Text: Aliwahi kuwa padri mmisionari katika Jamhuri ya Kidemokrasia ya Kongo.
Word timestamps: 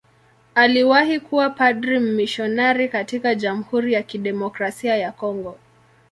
Aliwahi 0.55 1.19
kuwa 1.19 1.49
padri 1.49 1.99
mmisionari 1.99 2.89
katika 2.89 3.35
Jamhuri 3.35 3.93
ya 3.93 4.03
Kidemokrasia 4.03 4.95
ya 4.97 5.11
Kongo. 5.11 5.57